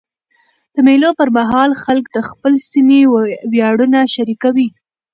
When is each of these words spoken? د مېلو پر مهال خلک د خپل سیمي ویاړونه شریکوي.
د 0.73 0.75
مېلو 0.87 1.09
پر 1.19 1.29
مهال 1.37 1.71
خلک 1.83 2.05
د 2.11 2.17
خپل 2.29 2.53
سیمي 2.71 3.01
ویاړونه 3.53 3.99
شریکوي. 4.13 4.67